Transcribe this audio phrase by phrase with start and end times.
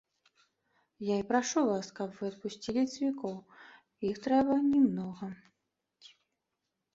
[1.07, 3.35] Я і прашу вас, каб вы адпусцілі цвікоў,
[4.11, 5.31] іх трэба не многа.